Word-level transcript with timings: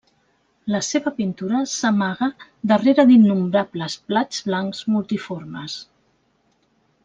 La 0.75 0.79
seva 0.87 1.11
pintura 1.19 1.59
s'amaga 1.73 2.29
darrere 2.73 3.07
d'innombrables 3.11 3.99
plats 4.09 4.41
blancs 4.51 4.81
multiformes. 4.97 5.81